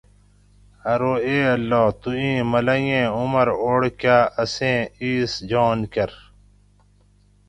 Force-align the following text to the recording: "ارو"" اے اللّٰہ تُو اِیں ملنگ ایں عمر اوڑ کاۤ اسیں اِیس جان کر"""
"ارو"" 0.93 1.13
اے 1.25 1.37
اللّٰہ 1.55 1.85
تُو 2.01 2.09
اِیں 2.19 2.39
ملنگ 2.51 2.87
ایں 2.93 3.07
عمر 3.19 3.47
اوڑ 3.63 3.81
کاۤ 4.01 4.23
اسیں 4.43 4.79
اِیس 5.01 5.33
جان 5.49 5.79
کر""" 5.93 6.11